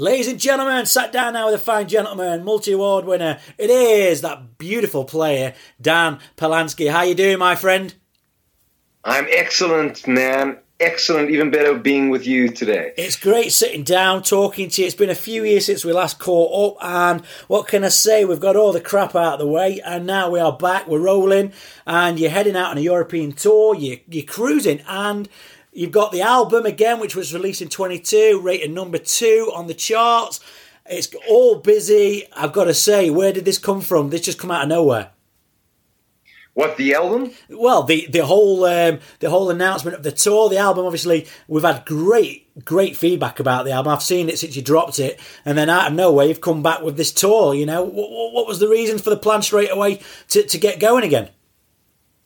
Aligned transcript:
Ladies 0.00 0.28
and 0.28 0.40
gentlemen, 0.40 0.86
sat 0.86 1.12
down 1.12 1.34
now 1.34 1.44
with 1.44 1.56
a 1.56 1.62
fine 1.62 1.86
gentleman, 1.86 2.42
multi-award 2.42 3.04
winner. 3.04 3.38
It 3.58 3.68
is 3.68 4.22
that 4.22 4.56
beautiful 4.56 5.04
player, 5.04 5.52
Dan 5.78 6.20
Patlansky. 6.38 6.90
How 6.90 7.02
you 7.02 7.14
doing, 7.14 7.38
my 7.38 7.54
friend? 7.54 7.94
I'm 9.04 9.26
excellent, 9.28 10.08
man. 10.08 10.56
Excellent. 10.80 11.28
Even 11.28 11.50
better 11.50 11.74
being 11.74 12.08
with 12.08 12.26
you 12.26 12.48
today. 12.48 12.94
It's 12.96 13.16
great 13.16 13.52
sitting 13.52 13.84
down, 13.84 14.22
talking 14.22 14.70
to 14.70 14.80
you. 14.80 14.86
It's 14.86 14.96
been 14.96 15.10
a 15.10 15.14
few 15.14 15.44
years 15.44 15.66
since 15.66 15.84
we 15.84 15.92
last 15.92 16.18
caught 16.18 16.78
up, 16.78 16.82
and 16.82 17.26
what 17.48 17.68
can 17.68 17.84
I 17.84 17.88
say? 17.88 18.24
We've 18.24 18.40
got 18.40 18.56
all 18.56 18.72
the 18.72 18.80
crap 18.80 19.14
out 19.14 19.34
of 19.34 19.40
the 19.40 19.46
way, 19.46 19.82
and 19.84 20.06
now 20.06 20.30
we 20.30 20.40
are 20.40 20.56
back. 20.56 20.88
We're 20.88 21.00
rolling, 21.00 21.52
and 21.86 22.18
you're 22.18 22.30
heading 22.30 22.56
out 22.56 22.70
on 22.70 22.78
a 22.78 22.80
European 22.80 23.32
tour. 23.32 23.74
You, 23.74 24.00
you're 24.08 24.24
cruising, 24.24 24.80
and 24.88 25.28
You've 25.72 25.92
got 25.92 26.10
the 26.10 26.22
album 26.22 26.66
again, 26.66 26.98
which 26.98 27.14
was 27.14 27.32
released 27.32 27.62
in 27.62 27.68
22, 27.68 28.40
rated 28.42 28.72
number 28.72 28.98
two 28.98 29.52
on 29.54 29.68
the 29.68 29.74
charts. 29.74 30.40
It's 30.86 31.08
all 31.28 31.56
busy. 31.56 32.26
I've 32.34 32.52
got 32.52 32.64
to 32.64 32.74
say, 32.74 33.10
where 33.10 33.32
did 33.32 33.44
this 33.44 33.58
come 33.58 33.80
from? 33.80 34.10
This 34.10 34.22
just 34.22 34.38
come 34.38 34.50
out 34.50 34.62
of 34.62 34.68
nowhere. 34.68 35.10
What 36.54 36.76
the 36.76 36.94
album? 36.94 37.30
Well, 37.48 37.84
the 37.84 38.08
the 38.10 38.26
whole 38.26 38.64
um, 38.64 38.98
the 39.20 39.30
whole 39.30 39.50
announcement 39.50 39.96
of 39.96 40.02
the 40.02 40.10
tour, 40.10 40.48
the 40.48 40.58
album. 40.58 40.84
Obviously, 40.84 41.28
we've 41.46 41.62
had 41.62 41.86
great 41.86 42.64
great 42.64 42.96
feedback 42.96 43.38
about 43.38 43.64
the 43.64 43.70
album. 43.70 43.92
I've 43.92 44.02
seen 44.02 44.28
it 44.28 44.38
since 44.38 44.56
you 44.56 44.62
dropped 44.62 44.98
it, 44.98 45.20
and 45.44 45.56
then 45.56 45.70
out 45.70 45.86
of 45.86 45.94
nowhere, 45.94 46.26
you've 46.26 46.40
come 46.40 46.60
back 46.62 46.82
with 46.82 46.96
this 46.96 47.12
tour. 47.12 47.54
You 47.54 47.66
know, 47.66 47.84
what, 47.84 48.10
what 48.32 48.48
was 48.48 48.58
the 48.58 48.68
reason 48.68 48.98
for 48.98 49.10
the 49.10 49.16
plan 49.16 49.42
straight 49.42 49.70
away 49.70 50.00
to, 50.28 50.42
to 50.42 50.58
get 50.58 50.80
going 50.80 51.04
again? 51.04 51.30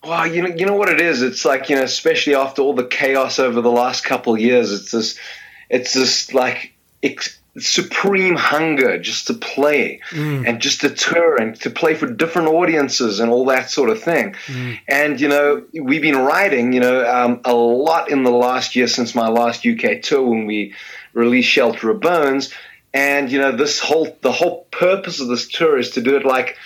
Well, 0.06 0.26
you 0.26 0.42
know, 0.42 0.54
you 0.54 0.66
know 0.66 0.76
what 0.76 0.88
it 0.88 1.00
is. 1.00 1.22
It's 1.22 1.44
like 1.44 1.69
you 1.69 1.77
know, 1.77 1.83
especially 1.83 2.34
after 2.34 2.62
all 2.62 2.74
the 2.74 2.86
chaos 2.86 3.38
over 3.38 3.60
the 3.60 3.70
last 3.70 4.05
couple 4.05 4.34
of 4.34 4.41
years, 4.41 4.72
it's 4.72 4.91
this, 4.91 5.19
it's 5.70 5.94
this 5.94 6.34
like 6.34 6.72
ex- 7.02 7.38
supreme 7.58 8.34
hunger 8.34 8.98
just 8.98 9.28
to 9.28 9.34
play 9.34 10.00
mm. 10.11 10.46
and 10.46 10.61
just 10.61 10.80
to 10.80 10.91
tour 10.91 11.36
and 11.36 11.55
to 11.61 11.70
play 11.70 11.94
for 11.94 12.06
different 12.06 12.48
audiences 12.48 13.20
and 13.20 13.30
all 13.30 13.44
that 13.46 13.70
sort 13.70 13.91
of 13.91 14.02
thing. 14.02 14.34
Mm. 14.46 14.78
And 14.88 15.20
you 15.20 15.28
know, 15.28 15.64
we've 15.72 16.02
been 16.02 16.18
writing, 16.18 16.72
you 16.72 16.80
know, 16.80 17.08
um, 17.08 17.41
a 17.44 17.55
lot 17.55 18.11
in 18.11 18.24
the 18.24 18.30
last 18.30 18.74
year 18.74 18.89
since 18.89 19.14
my 19.14 19.28
last 19.28 19.64
UK 19.64 20.02
tour 20.02 20.28
when 20.28 20.46
we 20.46 20.74
released 21.12 21.48
Shelter 21.48 21.91
of 21.91 22.00
Bones. 22.00 22.52
And 22.92 23.30
you 23.30 23.41
know, 23.41 23.52
this 23.52 23.80
whole 23.80 24.16
the 24.20 24.33
whole 24.33 24.66
purpose 24.70 25.20
of 25.20 25.28
this 25.28 25.48
tour 25.48 25.78
is 25.78 25.91
to 25.92 26.00
do 26.00 26.16
it 26.16 26.24
like 26.24 26.56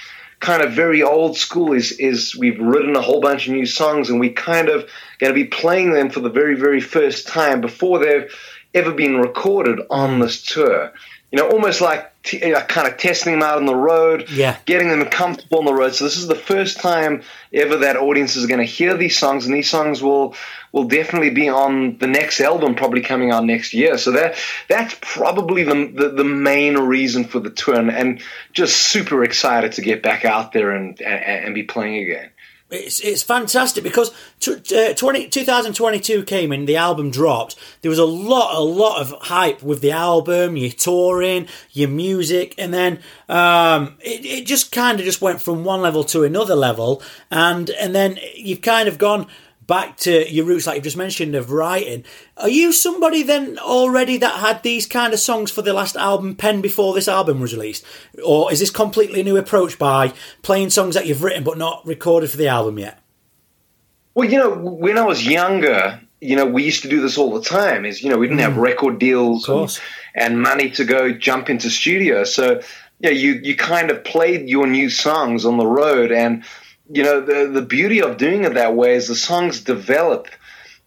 kind 0.41 0.63
of 0.63 0.73
very 0.73 1.03
old 1.03 1.37
school 1.37 1.73
is 1.73 1.93
is 1.93 2.37
we've 2.37 2.61
written 2.61 2.97
a 2.97 3.03
whole 3.03 3.21
bunch 3.21 3.47
of 3.47 3.55
new 3.55 3.67
songs 3.67 4.09
and 4.09 4.21
we 4.21 4.31
kind 4.31 4.69
of 4.69 4.89
going 5.19 5.31
to 5.31 5.35
be 5.35 5.45
playing 5.45 5.93
them 5.93 6.11
for 6.11 6.21
the 6.21 6.31
very 6.31 6.55
very 6.55 6.81
first 6.81 7.27
time 7.27 7.61
before 7.61 7.99
they've 7.99 8.33
ever 8.75 8.93
been 8.93 9.17
recorded 9.17 9.81
on 9.91 10.21
this 10.21 10.43
tour 10.43 10.93
you 11.31 11.39
know 11.39 11.49
almost 11.49 11.81
like 11.81 12.11
t- 12.23 12.39
kind 12.69 12.89
of 12.89 12.97
testing 12.97 13.33
them 13.33 13.43
out 13.43 13.59
on 13.59 13.67
the 13.67 13.75
road 13.75 14.29
yeah 14.31 14.57
getting 14.65 14.89
them 14.89 15.05
comfortable 15.07 15.59
on 15.59 15.65
the 15.65 15.75
road 15.75 15.95
so 15.95 16.05
this 16.05 16.17
is 16.17 16.27
the 16.27 16.35
first 16.35 16.81
time 16.81 17.23
ever 17.53 17.77
that 17.77 17.97
audiences 17.97 18.45
are 18.45 18.49
going 18.49 18.59
to 18.59 18.65
hear 18.65 18.97
these 18.97 19.19
songs 19.19 19.47
and 19.47 19.55
these 19.55 19.69
songs 19.69 20.03
will 20.03 20.35
will 20.73 20.85
definitely 20.85 21.31
be 21.31 21.49
on 21.49 21.97
the 21.99 22.07
next 22.07 22.41
album, 22.41 22.75
probably 22.75 23.01
coming 23.01 23.31
out 23.31 23.45
next 23.45 23.73
year. 23.73 23.97
So 23.99 24.13
that 24.13 24.37
that's 24.69 24.97
probably 25.01 25.63
the 25.65 25.91
the, 25.95 26.11
the 26.11 26.25
main 26.25 26.77
reason 26.77 27.25
for 27.25 27.41
the 27.41 27.51
tour, 27.51 27.77
and, 27.77 27.91
and, 27.91 28.23
just 28.53 28.77
super 28.77 29.23
excited 29.23 29.73
to 29.73 29.83
get 29.83 30.03
back 30.03 30.25
out 30.25 30.53
there 30.53 30.73
and 30.73 31.01
and, 31.01 31.45
and 31.45 31.55
be 31.55 31.63
playing 31.63 32.03
again. 32.03 32.31
It's, 32.71 33.01
it's 33.01 33.23
fantastic 33.23 33.83
because 33.83 34.13
t- 34.41 34.57
uh, 34.77 34.93
20, 34.93 35.29
2022 35.29 36.23
came 36.25 36.53
in, 36.53 36.67
the 36.67 36.77
album 36.77 37.11
dropped. 37.11 37.57
There 37.81 37.89
was 37.89 37.99
a 37.99 38.05
lot, 38.05 38.55
a 38.55 38.61
lot 38.61 39.01
of 39.01 39.15
hype 39.23 39.63
with 39.63 39.81
the 39.81 39.93
album, 39.93 40.57
your 40.57 40.71
touring, 40.71 41.49
your 41.73 41.89
music, 41.89 42.55
and 42.59 42.75
then 42.75 43.01
um, 43.29 43.97
it, 44.01 44.25
it 44.27 44.47
just 44.47 44.71
kind 44.71 45.01
of 45.01 45.07
just 45.07 45.23
went 45.23 45.41
from 45.41 45.65
one 45.65 45.81
level 45.81 46.05
to 46.05 46.25
another 46.25 46.55
level, 46.55 47.03
and 47.31 47.71
and 47.71 47.95
then 47.95 48.19
you've 48.35 48.61
kind 48.61 48.87
of 48.87 48.99
gone 48.99 49.29
back 49.69 49.99
to 49.99 50.29
your 50.33 50.47
roots, 50.47 50.67
like 50.67 50.75
you've 50.77 50.85
just 50.85 50.97
mentioned, 50.97 51.37
of 51.37 51.53
writing. 51.53 52.05
Are 52.37 52.49
you 52.49 52.73
somebody 52.73 53.23
then 53.23 53.59
already 53.59 54.17
that 54.17 54.41
had 54.41 54.65
these 54.65 54.87
kind 54.87 55.13
of 55.13 55.21
songs 55.21 55.53
for 55.53 55.63
the 55.63 55.73
last 55.73 55.95
album 55.95 56.35
pen 56.35 56.61
before 56.61 56.95
this 56.95 57.07
album 57.07 57.39
was 57.39 57.53
released? 57.53 57.85
Or 58.25 58.51
is 58.51 58.59
this 58.59 58.71
completely 58.71 59.23
new 59.23 59.37
approach 59.37 59.79
by 59.79 60.15
playing 60.43 60.71
songs 60.71 60.97
that 60.97 61.07
you've 61.07 61.23
written 61.23 61.45
but 61.45 61.59
not 61.59 61.87
recorded 61.87 62.31
for 62.31 62.39
the 62.39 62.49
album 62.49 62.81
yet? 62.81 63.01
Well, 64.15 64.29
you 64.29 64.39
know, 64.39 64.51
when 64.51 64.99
I 64.99 65.05
was 65.05 65.25
younger, 65.25 66.01
you 66.21 66.35
know, 66.35 66.47
we 66.47 66.65
used 66.65 66.83
to 66.83 66.89
do 66.89 67.01
this 67.01 67.19
all 67.19 67.33
the 67.33 67.45
time. 67.45 67.85
Is 67.85 68.03
you 68.03 68.11
know, 68.11 68.19
we 68.19 68.27
didn't 68.27 68.41
mm. 68.41 68.49
have 68.49 68.57
record 68.57 68.99
deals 68.99 69.49
and, 69.49 69.81
and, 70.15 70.43
money 70.43 70.71
to 70.71 70.85
go 70.85 71.13
jump 71.13 71.49
into 71.49 71.71
studio, 71.71 72.25
so 72.25 72.61
yeah, 72.99 73.11
you 73.11 73.35
you 73.35 73.55
kind 73.55 73.93
of 73.93 74.03
played 74.03 74.49
your 74.49 74.67
new 74.67 74.91
songs 74.91 75.45
on 75.45 75.57
the 75.57 75.67
road, 75.67 76.11
and 76.11 76.43
you 76.91 77.03
know, 77.03 77.21
the, 77.21 77.51
the 77.53 77.63
beauty 77.63 78.01
of 78.01 78.17
doing 78.17 78.45
it 78.45 78.55
that 78.55 78.75
way 78.75 78.95
is 78.95 79.09
the 79.09 79.15
songs 79.15 79.61
develop, 79.61 80.29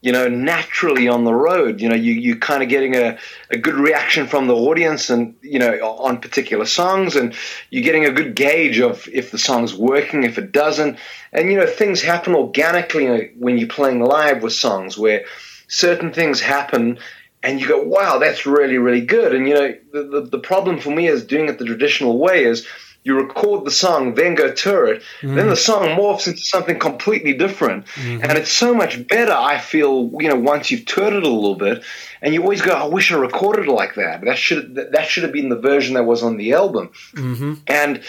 you 0.01 0.11
know, 0.11 0.27
naturally 0.27 1.07
on 1.07 1.25
the 1.25 1.33
road. 1.33 1.79
You 1.79 1.89
know, 1.89 1.95
you, 1.95 2.13
you 2.13 2.35
kind 2.37 2.63
of 2.63 2.69
getting 2.69 2.95
a, 2.95 3.19
a 3.51 3.57
good 3.57 3.75
reaction 3.75 4.25
from 4.25 4.47
the 4.47 4.55
audience 4.55 5.09
and, 5.09 5.35
you 5.41 5.59
know, 5.59 5.73
on 5.99 6.19
particular 6.19 6.65
songs 6.65 7.15
and 7.15 7.35
you're 7.69 7.83
getting 7.83 8.05
a 8.05 8.11
good 8.11 8.35
gauge 8.35 8.79
of 8.79 9.07
if 9.13 9.31
the 9.31 9.37
song's 9.37 9.75
working, 9.75 10.23
if 10.23 10.37
it 10.37 10.51
doesn't. 10.51 10.97
And, 11.33 11.51
you 11.51 11.57
know, 11.57 11.67
things 11.67 12.01
happen 12.01 12.33
organically 12.35 13.31
when 13.37 13.57
you're 13.57 13.67
playing 13.67 14.01
live 14.01 14.41
with 14.41 14.53
songs 14.53 14.97
where 14.97 15.25
certain 15.67 16.11
things 16.11 16.41
happen 16.41 16.97
and 17.43 17.59
you 17.61 17.67
go, 17.67 17.83
wow, 17.83 18.17
that's 18.17 18.45
really, 18.45 18.77
really 18.77 19.01
good. 19.01 19.35
And, 19.35 19.47
you 19.47 19.53
know, 19.53 19.75
the, 19.93 20.03
the, 20.03 20.21
the 20.21 20.39
problem 20.39 20.79
for 20.79 20.89
me 20.89 21.07
is 21.07 21.23
doing 21.25 21.47
it 21.47 21.59
the 21.59 21.65
traditional 21.65 22.17
way 22.17 22.43
is– 22.43 22.65
you 23.03 23.15
record 23.15 23.65
the 23.65 23.71
song, 23.71 24.13
then 24.13 24.35
go 24.35 24.53
tour 24.53 24.87
it, 24.87 25.01
mm. 25.21 25.35
then 25.35 25.49
the 25.49 25.55
song 25.55 25.97
morphs 25.97 26.27
into 26.27 26.39
something 26.39 26.77
completely 26.77 27.33
different. 27.33 27.85
Mm-hmm. 27.87 28.23
And 28.23 28.37
it's 28.37 28.51
so 28.51 28.75
much 28.75 29.07
better, 29.07 29.33
I 29.33 29.57
feel, 29.57 30.11
you 30.19 30.29
know, 30.29 30.35
once 30.35 30.69
you've 30.69 30.85
toured 30.85 31.13
it 31.13 31.23
a 31.23 31.29
little 31.29 31.55
bit, 31.55 31.83
and 32.21 32.33
you 32.33 32.41
always 32.43 32.61
go, 32.61 32.73
I 32.73 32.85
wish 32.85 33.11
I 33.11 33.17
recorded 33.17 33.67
it 33.67 33.71
like 33.71 33.95
that. 33.95 34.21
That 34.23 34.37
should 34.37 34.75
that 34.75 35.07
should 35.07 35.23
have 35.23 35.31
been 35.31 35.49
the 35.49 35.59
version 35.59 35.95
that 35.95 36.03
was 36.03 36.21
on 36.21 36.37
the 36.37 36.53
album. 36.53 36.89
Mm-hmm. 37.15 37.53
And 37.65 38.03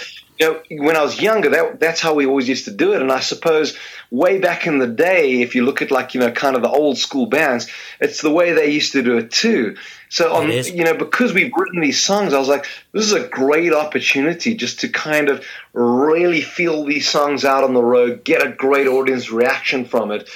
know, 0.44 0.62
when 0.70 0.96
I 0.96 1.02
was 1.02 1.20
younger, 1.20 1.50
that 1.50 1.80
that's 1.80 2.00
how 2.00 2.14
we 2.14 2.26
always 2.26 2.48
used 2.48 2.66
to 2.66 2.70
do 2.70 2.92
it. 2.92 3.02
And 3.02 3.10
I 3.10 3.20
suppose 3.20 3.76
way 4.10 4.38
back 4.38 4.66
in 4.66 4.78
the 4.78 4.86
day, 4.86 5.42
if 5.42 5.54
you 5.54 5.64
look 5.64 5.82
at 5.82 5.90
like 5.90 6.14
you 6.14 6.20
know, 6.20 6.30
kind 6.30 6.56
of 6.56 6.62
the 6.62 6.70
old 6.70 6.98
school 6.98 7.26
bands, 7.26 7.68
it's 8.00 8.22
the 8.22 8.30
way 8.30 8.52
they 8.52 8.70
used 8.70 8.92
to 8.92 9.02
do 9.02 9.18
it 9.18 9.30
too. 9.30 9.76
So 10.08 10.34
um, 10.34 10.44
on, 10.44 10.50
you 10.50 10.84
know, 10.84 10.94
because 10.94 11.32
we've 11.32 11.52
written 11.56 11.80
these 11.80 12.02
songs, 12.02 12.34
I 12.34 12.38
was 12.38 12.48
like, 12.48 12.66
this 12.92 13.04
is 13.04 13.12
a 13.12 13.26
great 13.26 13.72
opportunity 13.72 14.54
just 14.54 14.80
to 14.80 14.88
kind 14.88 15.30
of 15.30 15.44
really 15.72 16.42
feel 16.42 16.84
these 16.84 17.08
songs 17.08 17.44
out 17.44 17.64
on 17.64 17.72
the 17.72 17.82
road, 17.82 18.22
get 18.22 18.46
a 18.46 18.50
great 18.50 18.86
audience 18.86 19.30
reaction 19.30 19.86
from 19.86 20.10
it, 20.10 20.28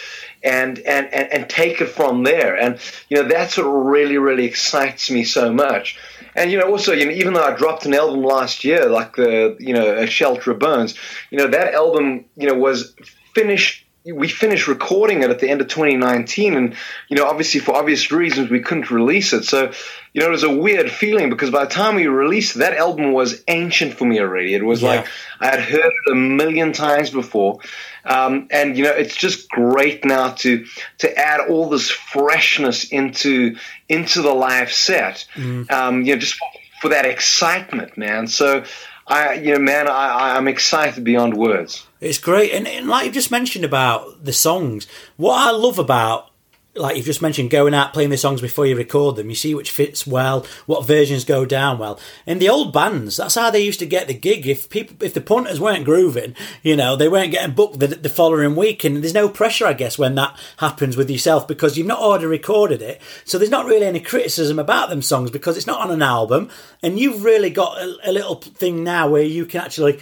and 0.43 0.79
and 0.79 1.13
and, 1.13 1.33
and 1.33 1.51
take 1.51 1.81
it 1.81 1.89
from 1.89 2.23
there. 2.23 2.57
And 2.57 2.79
you 3.09 3.19
know, 3.19 3.29
that's 3.29 3.59
what 3.59 3.65
really 3.65 4.19
really 4.19 4.47
excites 4.47 5.11
me 5.11 5.25
so 5.25 5.53
much. 5.53 5.99
And 6.37 6.53
you 6.53 6.59
know, 6.59 6.71
also, 6.71 6.93
you 6.93 7.07
know, 7.07 7.13
even 7.13 7.33
though 7.33 7.43
I 7.43 7.57
dropped 7.57 7.87
an 7.87 7.95
album 7.95 8.23
last 8.23 8.63
year, 8.63 8.87
like 8.89 9.17
the 9.17 9.57
you 9.59 9.73
know, 9.73 10.05
Shelter 10.07 10.53
of 10.53 10.59
Bones, 10.59 10.95
you 11.31 11.39
know, 11.39 11.47
that 11.49 11.73
album, 11.73 12.27
you 12.37 12.47
know, 12.47 12.55
was 12.55 12.95
finished 13.35 13.86
we 14.15 14.29
finished 14.29 14.69
recording 14.69 15.23
it 15.23 15.31
at 15.31 15.39
the 15.39 15.49
end 15.49 15.61
of 15.61 15.69
2019 15.69 16.57
and 16.57 16.75
you 17.09 17.17
know 17.17 17.27
obviously 17.27 17.61
for 17.61 17.75
obvious 17.75 18.11
reasons 18.11 18.51
we 18.51 18.61
couldn't 18.61 18.91
release 18.91 19.33
it 19.33 19.45
so 19.45 19.71
you 20.13 20.21
know 20.21 20.29
it 20.29 20.31
was 20.31 20.43
a 20.43 20.55
weird 20.55 20.91
feeling 20.91 21.31
because 21.31 21.51
by 21.51 21.65
the 21.65 21.71
time 21.71 21.95
we 21.95 22.07
released 22.07 22.55
that 22.55 22.77
album 22.77 23.13
was 23.13 23.43
ancient 23.49 23.95
for 23.95 24.05
me 24.05 24.21
already 24.21 24.55
it 24.55 24.65
was 24.65 24.83
yeah. 24.83 24.89
like 24.89 25.07
i 25.41 25.47
had 25.47 25.61
heard 25.61 25.93
it 25.93 26.13
a 26.13 26.15
million 26.15 26.73
times 26.73 27.11
before 27.11 27.59
um, 28.05 28.47
and 28.51 28.77
you 28.77 28.85
know 28.85 28.93
it's 28.93 29.17
just 29.17 29.49
great 29.49 30.05
now 30.05 30.31
to 30.31 30.65
to 30.99 31.19
add 31.19 31.49
all 31.49 31.69
this 31.69 31.91
freshness 31.91 32.85
into 32.91 33.57
into 33.89 34.23
the 34.23 34.33
live 34.33 34.73
set 34.73 35.27
mm. 35.35 35.71
um, 35.71 36.03
you 36.03 36.15
know 36.15 36.21
just 36.21 36.35
for, 36.35 36.47
for 36.83 36.89
that 36.91 37.07
excitement 37.07 37.97
man 37.97 38.27
so 38.27 38.63
I, 39.09 39.35
you 39.35 39.53
know, 39.53 39.61
man, 39.61 39.89
I, 39.89 40.37
I'm 40.37 40.49
excited 40.49 41.05
beyond 41.05 41.35
words. 41.35 41.87
It's 42.07 42.19
great, 42.19 42.53
and, 42.53 42.69
and 42.69 42.87
like 42.89 43.07
you 43.07 43.13
just 43.13 43.33
mentioned 43.33 43.65
about 43.65 44.25
the 44.25 44.33
songs, 44.33 44.87
what 45.17 45.37
I 45.37 45.51
love 45.51 45.79
about 45.81 46.31
like 46.77 46.97
you've 46.97 47.07
just 47.07 47.23
mentioned, 47.23 47.51
going 47.51 47.75
out 47.75 47.93
playing 47.93 48.11
the 48.11 48.17
songs 48.17 48.41
before 48.41 48.67
you 48.67 48.77
record 48.77 49.17
them. 49.17 49.29
You 49.29 49.35
see 49.35 49.55
which 49.55 49.71
fits 49.71 50.07
well, 50.07 50.47
what 50.67 50.87
versions 50.87 51.25
go 51.25 51.45
down 51.45 51.79
well. 51.79 51.99
In 52.27 52.39
the 52.39 52.49
old 52.49 52.73
bands, 52.73 53.17
that's 53.17 53.35
how 53.35 53.51
they 53.51 53.65
used 53.65 53.79
to 53.81 53.87
get 53.87 54.09
the 54.09 54.15
gig. 54.15 54.47
If 54.47 54.69
people, 54.69 54.97
if 55.01 55.15
the 55.15 55.21
punters 55.21 55.61
weren't 55.61 55.85
grooving, 55.85 56.35
you 56.63 56.77
know, 56.77 56.97
they 56.97 57.09
weren't 57.09 57.33
getting 57.33 57.55
booked 57.55 57.79
the, 57.79 57.89
the 57.89 58.09
following 58.09 58.57
week. 58.57 58.85
And 58.85 59.03
there's 59.03 59.15
no 59.15 59.29
pressure, 59.29 59.67
I 59.67 59.73
guess, 59.73 59.99
when 59.99 60.15
that 60.17 60.39
happens 60.59 60.97
with 60.97 61.11
yourself 61.11 61.49
because 61.49 61.77
you've 61.77 61.87
not 61.87 62.01
already 62.01 62.27
recorded 62.27 62.83
it. 62.83 63.01
So 63.25 63.39
there's 63.39 63.51
not 63.51 63.67
really 63.67 63.87
any 63.87 64.01
criticism 64.01 64.59
about 64.59 64.91
them 64.91 65.03
songs 65.03 65.31
because 65.31 65.57
it's 65.57 65.67
not 65.67 65.81
on 65.81 65.91
an 65.91 66.03
album. 66.03 66.51
And 66.83 66.99
you've 66.99 67.25
really 67.25 67.51
got 67.51 67.79
a, 67.79 68.11
a 68.11 68.13
little 68.13 68.37
thing 68.37 68.85
now 68.85 69.09
where 69.09 69.23
you 69.23 69.47
can 69.47 69.61
actually 69.61 69.99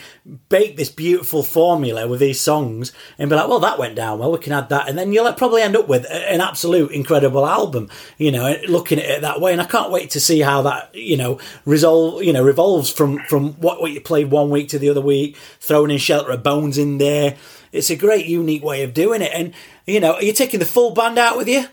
bake 0.48 0.76
this 0.76 0.90
beautiful 0.90 1.42
formula 1.42 2.08
with 2.08 2.20
these 2.20 2.40
songs 2.40 2.92
and 3.18 3.30
be 3.30 3.36
like, 3.36 3.48
well, 3.48 3.60
that 3.60 3.78
went 3.78 3.94
down 3.94 4.18
well. 4.18 4.32
We 4.32 4.38
can 4.38 4.52
add 4.52 4.68
that, 4.70 4.88
and 4.88 4.98
then 4.98 5.12
you'll 5.12 5.32
probably 5.34 5.62
end 5.62 5.76
up 5.76 5.88
with 5.88 6.06
an 6.10 6.40
absolute 6.40 6.63
absolute 6.64 6.92
incredible 6.92 7.46
album. 7.46 7.90
You 8.16 8.32
know, 8.32 8.56
looking 8.68 8.98
at 8.98 9.04
it 9.04 9.20
that 9.20 9.40
way, 9.40 9.52
and 9.52 9.60
I 9.60 9.66
can't 9.66 9.90
wait 9.90 10.10
to 10.10 10.20
see 10.20 10.40
how 10.40 10.62
that 10.62 10.94
you 10.94 11.16
know 11.16 11.38
resolve 11.66 12.22
you 12.22 12.32
know 12.32 12.42
revolves 12.42 12.90
from 12.90 13.18
from 13.28 13.52
what, 13.54 13.80
what 13.80 13.92
you 13.92 14.00
played 14.00 14.30
one 14.30 14.48
week 14.48 14.68
to 14.70 14.78
the 14.78 14.88
other 14.88 15.00
week, 15.00 15.36
throwing 15.60 15.90
in 15.90 15.98
Shelter 15.98 16.32
of 16.32 16.42
Bones 16.42 16.78
in 16.78 16.98
there. 16.98 17.36
It's 17.72 17.90
a 17.90 17.96
great, 17.96 18.26
unique 18.26 18.62
way 18.62 18.82
of 18.82 18.94
doing 18.94 19.20
it, 19.20 19.32
and 19.34 19.52
you 19.86 20.00
know, 20.00 20.14
are 20.14 20.22
you 20.22 20.32
taking 20.32 20.60
the 20.60 20.66
full 20.66 20.92
band 20.92 21.18
out 21.18 21.36
with 21.36 21.48
you? 21.48 21.66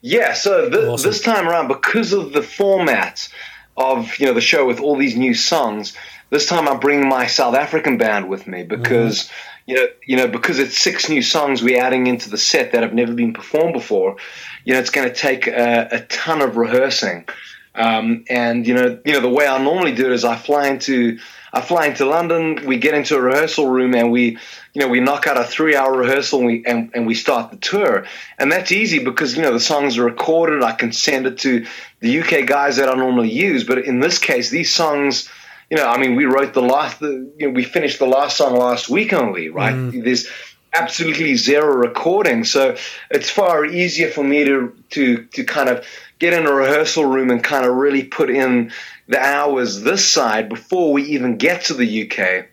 Yeah, 0.00 0.34
so 0.34 0.70
th- 0.70 0.84
awesome. 0.84 1.10
this 1.10 1.20
time 1.20 1.48
around, 1.48 1.66
because 1.66 2.12
of 2.12 2.32
the 2.32 2.42
format 2.42 3.28
of 3.76 4.16
you 4.18 4.26
know 4.26 4.34
the 4.34 4.40
show 4.40 4.66
with 4.66 4.78
all 4.78 4.96
these 4.96 5.16
new 5.16 5.34
songs, 5.34 5.96
this 6.30 6.46
time 6.46 6.68
I'm 6.68 6.78
bringing 6.78 7.08
my 7.08 7.26
South 7.26 7.56
African 7.56 7.98
band 7.98 8.28
with 8.28 8.46
me 8.46 8.62
because 8.62 9.24
mm-hmm. 9.24 9.57
You 9.68 9.74
know 9.74 9.86
you 10.06 10.16
know 10.16 10.26
because 10.26 10.58
it's 10.58 10.76
six 10.76 11.08
new 11.08 11.20
songs 11.20 11.62
we're 11.62 11.80
adding 11.80 12.06
into 12.06 12.30
the 12.30 12.38
set 12.38 12.72
that 12.72 12.82
have 12.82 12.94
never 12.94 13.12
been 13.12 13.34
performed 13.34 13.74
before. 13.74 14.16
You 14.64 14.74
know, 14.74 14.80
it's 14.80 14.90
going 14.90 15.08
to 15.08 15.14
take 15.14 15.46
a, 15.46 15.88
a, 15.92 16.00
ton 16.06 16.42
of 16.42 16.56
rehearsing, 16.56 17.26
um, 17.74 18.24
and 18.28 18.66
you 18.66 18.74
know 18.74 18.98
you 19.04 19.12
know 19.12 19.20
the 19.20 19.28
way 19.28 19.46
I 19.46 19.62
normally 19.62 19.94
do 19.94 20.06
it 20.06 20.12
is 20.12 20.24
I 20.24 20.36
fly 20.36 20.68
into 20.68 21.18
I 21.52 21.60
fly 21.60 21.86
into 21.86 22.06
London, 22.06 22.66
we 22.66 22.78
get 22.78 22.94
into 22.94 23.16
a 23.16 23.20
rehearsal 23.20 23.68
room, 23.68 23.94
and 23.94 24.10
we 24.10 24.38
you 24.78 24.84
know, 24.84 24.88
we 24.88 25.00
knock 25.00 25.26
out 25.26 25.36
a 25.36 25.42
three 25.42 25.74
hour 25.74 25.92
rehearsal 25.92 26.38
and 26.38 26.46
we, 26.46 26.64
and, 26.64 26.90
and 26.94 27.04
we 27.04 27.14
start 27.14 27.50
the 27.50 27.56
tour. 27.56 28.06
And 28.38 28.52
that's 28.52 28.70
easy 28.70 29.02
because, 29.02 29.34
you 29.34 29.42
know, 29.42 29.52
the 29.52 29.58
songs 29.58 29.98
are 29.98 30.04
recorded. 30.04 30.62
I 30.62 30.70
can 30.70 30.92
send 30.92 31.26
it 31.26 31.38
to 31.38 31.66
the 31.98 32.20
UK 32.20 32.46
guys 32.46 32.76
that 32.76 32.88
I 32.88 32.94
normally 32.94 33.28
use. 33.28 33.64
But 33.64 33.78
in 33.78 33.98
this 33.98 34.18
case, 34.18 34.50
these 34.50 34.72
songs, 34.72 35.28
you 35.70 35.76
know, 35.76 35.86
I 35.86 35.98
mean, 35.98 36.16
we 36.16 36.24
wrote 36.24 36.54
the 36.54 36.62
last, 36.62 37.00
the, 37.00 37.30
you 37.38 37.48
know, 37.48 37.52
we 37.52 37.64
finished 37.64 37.98
the 37.98 38.06
last 38.06 38.36
song 38.36 38.56
last 38.56 38.88
week 38.88 39.12
only, 39.12 39.50
right? 39.50 39.74
Mm. 39.74 40.02
There's 40.02 40.26
absolutely 40.72 41.36
zero 41.36 41.76
recording. 41.76 42.44
So 42.44 42.76
it's 43.10 43.28
far 43.28 43.64
easier 43.64 44.10
for 44.10 44.24
me 44.24 44.44
to, 44.44 44.74
to, 44.90 45.24
to 45.24 45.44
kind 45.44 45.68
of 45.68 45.86
get 46.18 46.32
in 46.32 46.46
a 46.46 46.52
rehearsal 46.52 47.04
room 47.04 47.30
and 47.30 47.42
kind 47.44 47.66
of 47.66 47.74
really 47.74 48.04
put 48.04 48.30
in 48.30 48.72
the 49.08 49.18
hours 49.18 49.82
this 49.82 50.08
side 50.08 50.48
before 50.48 50.92
we 50.92 51.02
even 51.04 51.36
get 51.36 51.66
to 51.66 51.74
the 51.74 52.10
UK. 52.10 52.46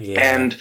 Yeah. 0.00 0.20
And 0.20 0.56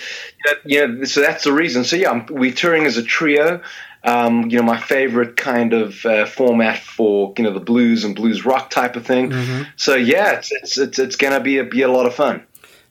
you 0.65 0.87
know, 0.87 1.03
so 1.05 1.21
that's 1.21 1.43
the 1.43 1.53
reason. 1.53 1.83
So 1.83 1.95
yeah, 1.95 2.25
we're 2.29 2.51
touring 2.51 2.85
as 2.85 2.97
a 2.97 3.03
trio. 3.03 3.61
Um, 4.03 4.49
you 4.49 4.57
know, 4.57 4.63
my 4.63 4.79
favorite 4.79 5.37
kind 5.37 5.73
of 5.73 6.05
uh, 6.05 6.25
format 6.25 6.79
for 6.79 7.33
you 7.37 7.43
know 7.43 7.53
the 7.53 7.59
blues 7.59 8.03
and 8.03 8.15
blues 8.15 8.45
rock 8.45 8.69
type 8.69 8.95
of 8.95 9.05
thing. 9.05 9.29
Mm-hmm. 9.29 9.63
So 9.75 9.95
yeah, 9.95 10.31
it's 10.33 10.51
it's 10.51 10.77
it's, 10.77 10.99
it's 10.99 11.15
going 11.15 11.33
to 11.33 11.39
be 11.39 11.59
a, 11.59 11.63
be 11.63 11.83
a 11.83 11.91
lot 11.91 12.05
of 12.05 12.15
fun. 12.15 12.43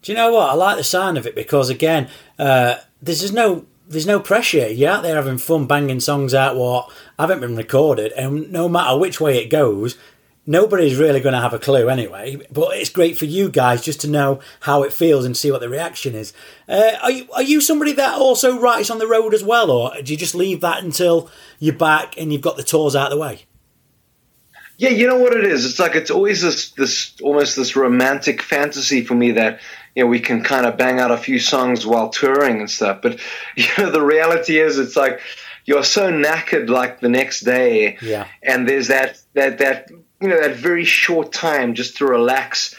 Do 0.03 0.13
you 0.13 0.17
know 0.17 0.33
what? 0.33 0.51
I 0.51 0.55
like 0.55 0.77
the 0.77 0.85
sound 0.85 1.19
of 1.19 1.27
it 1.27 1.35
because 1.35 1.69
again, 1.69 2.09
uh, 2.39 2.77
this 3.03 3.23
is 3.23 3.33
no 3.33 3.67
there's 3.89 4.07
no 4.07 4.21
pressure. 4.21 4.69
You're 4.69 4.91
out 4.91 5.03
there 5.03 5.17
having 5.17 5.39
fun, 5.39 5.67
banging 5.67 6.01
songs 6.01 6.33
out 6.33 6.57
what 6.57 6.91
haven't 7.19 7.41
been 7.41 7.57
recorded, 7.57 8.13
and 8.13 8.51
no 8.53 8.69
matter 8.69 8.97
which 8.97 9.21
way 9.21 9.39
it 9.39 9.51
goes, 9.51 9.99
nobody's 10.51 10.99
really 10.99 11.21
going 11.21 11.33
to 11.33 11.41
have 11.41 11.55
a 11.55 11.59
clue 11.61 11.89
anyway. 11.89 12.37
But 12.51 12.77
it's 12.77 12.91
great 12.91 13.17
for 13.17 13.25
you 13.25 13.49
guys 13.49 13.83
just 13.83 14.01
to 14.01 14.11
know 14.11 14.41
how 14.61 14.83
it 14.83 14.93
feels 14.93 15.25
and 15.25 15.37
see 15.37 15.51
what 15.51 15.61
the 15.61 15.69
reaction 15.69 16.15
is. 16.15 16.33
Uh, 16.69 16.93
are 17.03 17.11
you 17.11 17.29
are 17.33 17.43
you 17.43 17.61
somebody 17.61 17.93
that 17.93 18.19
also 18.19 18.59
writes 18.59 18.91
on 18.91 18.99
the 18.99 19.07
road 19.07 19.33
as 19.33 19.45
well, 19.45 19.71
or 19.71 19.93
do 20.03 20.13
you 20.13 20.19
just 20.19 20.35
leave 20.35 20.61
that 20.61 20.83
until 20.83 21.31
you're 21.61 21.75
back 21.75 22.19
and 22.19 22.33
you've 22.33 22.43
got 22.43 22.57
the 22.57 22.65
tours 22.65 22.97
out 22.97 23.13
of 23.13 23.17
the 23.17 23.23
way? 23.23 23.47
Yeah, 24.77 24.91
you 24.91 25.07
know 25.07 25.19
what 25.19 25.37
it 25.37 25.45
is. 25.45 25.65
It's 25.65 25.79
like 25.79 25.95
it's 25.95 26.11
always 26.11 26.43
this 26.43 26.71
this 26.71 27.15
almost 27.23 27.55
this 27.55 27.77
romantic 27.77 28.43
fantasy 28.43 29.05
for 29.05 29.15
me 29.15 29.33
that 29.33 29.61
you 29.95 30.03
know 30.03 30.09
we 30.09 30.21
can 30.21 30.43
kind 30.43 30.67
of 30.67 30.77
bang 30.77 30.99
out 30.99 31.13
a 31.13 31.17
few 31.17 31.39
songs 31.39 31.87
while 31.87 32.09
touring 32.09 32.59
and 32.59 32.71
stuff. 32.71 33.03
But 33.03 33.21
you 33.57 33.67
know 33.79 33.91
the 33.91 34.03
reality 34.03 34.59
is, 34.59 34.79
it's 34.79 34.97
like 34.97 35.21
you're 35.65 35.85
so 35.85 36.11
knackered 36.11 36.69
like 36.69 36.99
the 36.99 37.09
next 37.09 37.43
day, 37.43 37.99
yeah. 38.03 38.27
And 38.43 38.69
there's 38.69 38.89
that 38.89 39.21
that 39.35 39.59
that 39.59 39.91
you 40.21 40.29
know 40.29 40.41
that 40.41 40.57
very 40.57 40.85
short 40.85 41.33
time 41.33 41.75
just 41.75 41.97
to 41.97 42.07
relax 42.07 42.75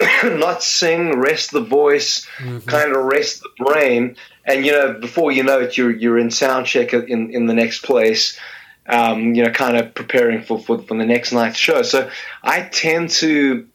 not 0.24 0.62
sing 0.62 1.18
rest 1.18 1.50
the 1.50 1.60
voice 1.60 2.26
mm-hmm. 2.38 2.58
kind 2.68 2.94
of 2.94 3.04
rest 3.04 3.42
the 3.42 3.64
brain 3.64 4.16
and 4.44 4.64
you 4.64 4.72
know 4.72 4.94
before 4.94 5.30
you 5.30 5.42
know 5.42 5.60
it 5.60 5.76
you're 5.76 5.90
you're 5.90 6.18
in 6.18 6.30
sound 6.30 6.66
check 6.66 6.92
in 6.92 7.30
in 7.30 7.46
the 7.46 7.54
next 7.54 7.84
place 7.84 8.38
um, 8.86 9.34
you 9.34 9.44
know 9.44 9.50
kind 9.50 9.76
of 9.76 9.94
preparing 9.94 10.42
for, 10.42 10.58
for 10.58 10.78
for 10.78 10.96
the 10.96 11.06
next 11.06 11.32
night's 11.32 11.58
show 11.58 11.82
so 11.82 12.10
i 12.42 12.62
tend 12.62 13.10
to 13.10 13.66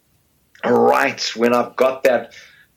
write 0.65 1.35
when 1.35 1.53
i've 1.53 1.75
got 1.75 2.03
that 2.03 2.33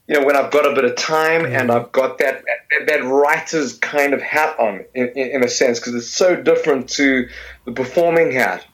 you 0.07 0.19
know 0.19 0.25
when 0.25 0.37
i've 0.37 0.51
got 0.51 0.71
a 0.71 0.75
bit 0.75 0.85
of 0.85 0.95
time 0.97 1.43
mm-hmm. 1.43 1.55
and 1.55 1.73
i've 1.73 1.91
got 1.93 2.19
that 2.19 2.45
that, 2.71 2.87
that 2.87 3.05
writer's 3.05 3.79
kind 3.79 4.15
of 4.15 4.21
hat 4.21 4.59
on 4.61 4.85
in, 4.95 5.09
in, 5.17 5.31
in 5.31 5.45
a 5.45 5.49
sense 5.49 5.81
because 5.81 5.95
it's 5.95 6.09
so 6.09 6.37
different 6.41 6.89
to 6.89 7.29
the 7.65 7.73
performing 7.73 8.31
hat 8.31 8.65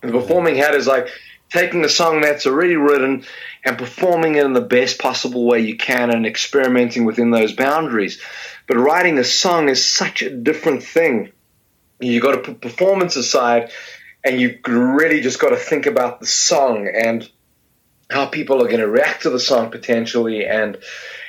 the 0.00 0.12
performing 0.12 0.56
hat 0.56 0.74
is 0.74 0.86
like 0.86 1.08
taking 1.50 1.84
a 1.84 1.88
song 1.88 2.20
that's 2.20 2.46
already 2.46 2.76
written 2.76 3.24
and 3.64 3.78
performing 3.78 4.34
it 4.34 4.44
in 4.44 4.52
the 4.52 4.60
best 4.60 4.98
possible 4.98 5.46
way 5.46 5.60
you 5.60 5.76
can 5.76 6.10
and 6.10 6.26
experimenting 6.26 7.04
within 7.04 7.30
those 7.30 7.52
boundaries. 7.52 8.20
But 8.66 8.76
writing 8.76 9.18
a 9.18 9.24
song 9.24 9.68
is 9.68 9.84
such 9.84 10.22
a 10.22 10.30
different 10.30 10.82
thing. 10.82 11.32
You've 12.00 12.22
got 12.22 12.32
to 12.32 12.40
put 12.40 12.60
performance 12.60 13.16
aside 13.16 13.70
and 14.24 14.40
you've 14.40 14.58
really 14.66 15.20
just 15.20 15.40
got 15.40 15.50
to 15.50 15.56
think 15.56 15.86
about 15.86 16.20
the 16.20 16.26
song 16.26 16.88
and 16.88 17.28
how 18.10 18.26
people 18.26 18.62
are 18.62 18.68
going 18.68 18.80
to 18.80 18.88
react 18.88 19.22
to 19.22 19.30
the 19.30 19.40
song 19.40 19.70
potentially 19.70 20.46
and 20.46 20.78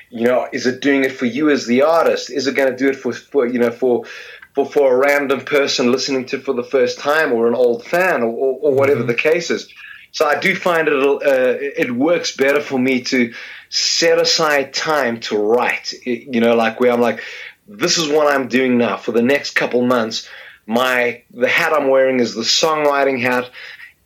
you 0.10 0.26
know 0.26 0.48
is 0.52 0.66
it 0.66 0.80
doing 0.80 1.04
it 1.04 1.12
for 1.12 1.26
you 1.26 1.50
as 1.50 1.66
the 1.66 1.82
artist 1.82 2.32
is 2.32 2.48
it 2.48 2.56
going 2.56 2.72
to 2.72 2.78
do 2.78 2.90
it 2.90 2.96
for, 2.96 3.12
for 3.14 3.46
you 3.46 3.60
know 3.60 3.72
for 3.72 4.06
for, 4.54 4.66
for 4.66 4.94
a 4.94 4.98
random 4.98 5.42
person 5.42 5.92
listening 5.92 6.26
to 6.28 6.40
for 6.40 6.54
the 6.54 6.64
first 6.64 7.00
time 7.00 7.32
or 7.34 7.48
an 7.48 7.56
old 7.56 7.84
fan 7.86 8.24
or, 8.24 8.32
or, 8.32 8.60
or 8.62 8.74
whatever 8.74 9.02
mm-hmm. 9.02 9.10
the 9.10 9.16
case 9.16 9.50
is. 9.50 9.72
So 10.12 10.26
I 10.26 10.40
do 10.40 10.56
find 10.56 10.88
it 10.88 10.94
uh, 10.94 11.20
it 11.22 11.92
works 11.92 12.36
better 12.36 12.62
for 12.62 12.80
me 12.80 13.02
to 13.04 13.34
set 13.70 14.20
aside 14.20 14.74
time 14.74 15.20
to 15.22 15.38
write. 15.38 15.94
You 16.04 16.42
know, 16.42 16.56
like 16.56 16.80
where 16.80 16.92
I'm 16.92 17.02
like, 17.02 17.22
this 17.68 17.98
is 17.98 18.10
what 18.10 18.34
I'm 18.34 18.48
doing 18.48 18.78
now 18.78 18.98
for 18.98 19.12
the 19.12 19.22
next 19.22 19.52
couple 19.52 19.86
months. 19.86 20.28
My 20.66 21.24
the 21.32 21.48
hat 21.48 21.74
I'm 21.74 21.90
wearing 21.90 22.20
is 22.20 22.34
the 22.34 22.42
songwriting 22.42 23.22
hat, 23.22 23.52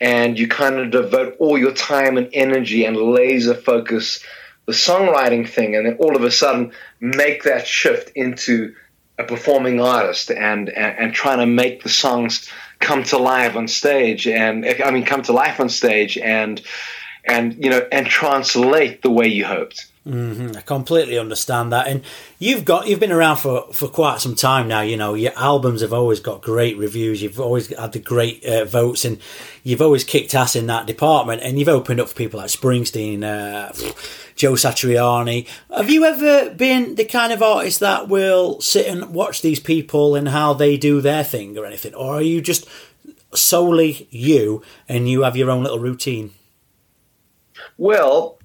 and 0.02 0.38
you 0.38 0.48
kind 0.48 0.78
of 0.78 0.92
devote 0.92 1.38
all 1.40 1.58
your 1.58 1.74
time 1.74 2.18
and 2.18 2.30
energy 2.34 2.86
and 2.86 2.98
laser 2.98 3.54
focus 3.54 4.24
the 4.66 4.74
songwriting 4.74 5.48
thing, 5.48 5.76
and 5.76 5.86
then 5.86 5.98
all 6.00 6.16
of 6.16 6.24
a 6.24 6.32
sudden 6.32 6.72
make 7.00 7.44
that 7.44 7.68
shift 7.68 8.12
into 8.16 8.76
a 9.24 9.28
performing 9.28 9.80
artist 9.82 10.32
and, 10.32 10.70
and, 10.70 10.98
and 11.00 11.14
trying 11.14 11.40
to 11.40 11.46
make 11.46 11.84
the 11.84 11.90
songs 11.90 12.50
come 12.80 13.04
to 13.04 13.18
life 13.18 13.56
on 13.56 13.68
stage 13.68 14.28
and 14.28 14.66
I 14.66 14.92
mean 14.92 15.06
come 15.06 15.22
to 15.24 15.34
life 15.34 15.60
on 15.60 15.70
stage 15.70 16.18
and 16.18 16.62
and 17.24 17.64
you 17.64 17.70
know 17.70 17.88
and 17.92 18.06
translate 18.06 19.02
the 19.02 19.12
way 19.12 19.28
you 19.28 19.46
hoped. 19.46 19.88
Mm-hmm. 20.06 20.58
I 20.58 20.62
completely 20.62 21.18
understand 21.18 21.72
that, 21.72 21.88
and 21.88 22.04
you've 22.38 22.66
got 22.66 22.88
you've 22.88 23.00
been 23.00 23.14
around 23.14 23.38
for, 23.38 23.72
for 23.72 23.88
quite 23.88 24.20
some 24.20 24.36
time 24.36 24.68
now. 24.68 24.82
You 24.82 24.98
know 24.98 25.14
your 25.14 25.32
albums 25.38 25.80
have 25.80 25.94
always 25.94 26.20
got 26.20 26.42
great 26.42 26.78
reviews. 26.78 27.22
You've 27.22 27.40
always 27.40 27.68
had 27.68 27.94
the 27.94 28.00
great 28.00 28.44
uh, 28.44 28.66
votes, 28.66 29.06
and 29.06 29.18
you've 29.64 29.82
always 29.82 30.04
kicked 30.04 30.36
ass 30.36 30.58
in 30.58 30.68
that 30.68 30.88
department. 30.88 31.42
And 31.42 31.58
you've 31.58 31.70
opened 31.70 32.02
up 32.02 32.10
for 32.10 32.16
people 32.16 32.42
like 32.42 32.50
Springsteen, 32.50 33.24
uh, 33.24 33.72
Joe 34.36 34.54
Satriani. 34.54 35.48
Have 35.74 35.90
you 35.90 36.04
ever 36.04 36.54
been 36.54 36.96
the 36.96 37.06
kind 37.06 37.32
of 37.32 37.42
artist 37.42 37.80
that 37.80 38.10
will 38.10 38.60
sit 38.60 38.88
and 38.88 39.14
watch 39.14 39.42
these 39.42 39.62
people 39.62 40.16
and 40.16 40.28
how 40.28 40.54
they 40.54 40.76
do 40.76 41.00
their 41.00 41.24
thing 41.24 41.58
or 41.58 41.66
anything, 41.66 41.96
or 41.96 42.16
are 42.16 42.22
you 42.22 42.42
just 42.42 42.68
solely 43.34 44.10
you 44.12 44.62
and 44.90 45.10
you 45.10 45.22
have 45.22 45.38
your 45.38 45.50
own 45.50 45.64
little 45.64 45.80
routine? 45.80 46.32
Well, 47.78 48.38